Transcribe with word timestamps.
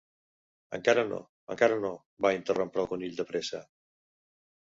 "Encara 0.77 1.03
no, 1.09 1.19
encara 1.55 1.77
no!" 1.83 1.91
va 2.27 2.33
interrompre 2.39 2.83
el 2.85 2.91
Conill 2.95 3.19
de 3.21 3.27
pressa. 3.35 3.61